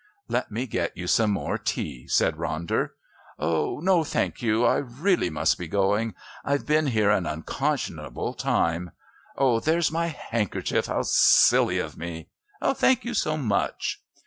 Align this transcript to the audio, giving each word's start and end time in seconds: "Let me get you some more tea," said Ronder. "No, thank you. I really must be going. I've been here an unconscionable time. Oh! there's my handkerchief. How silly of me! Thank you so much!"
"Let 0.27 0.49
me 0.49 0.65
get 0.65 0.97
you 0.97 1.05
some 1.05 1.29
more 1.29 1.59
tea," 1.59 2.07
said 2.07 2.35
Ronder. 2.37 2.93
"No, 3.37 4.03
thank 4.03 4.41
you. 4.41 4.65
I 4.65 4.77
really 4.77 5.29
must 5.29 5.59
be 5.59 5.67
going. 5.67 6.15
I've 6.43 6.65
been 6.65 6.87
here 6.87 7.11
an 7.11 7.27
unconscionable 7.27 8.33
time. 8.33 8.93
Oh! 9.37 9.59
there's 9.59 9.91
my 9.91 10.07
handkerchief. 10.07 10.87
How 10.87 11.03
silly 11.03 11.77
of 11.77 11.97
me! 11.97 12.29
Thank 12.63 13.05
you 13.05 13.13
so 13.13 13.37
much!" 13.37 14.01